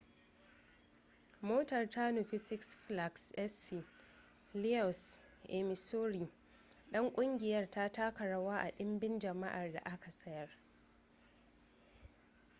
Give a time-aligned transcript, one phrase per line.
[1.41, 3.85] motar ta nufi six flags st
[4.53, 6.27] louis a missouri
[6.91, 10.49] don kungiyar ta taka rawa ga dimbin jama'ar da aka sayar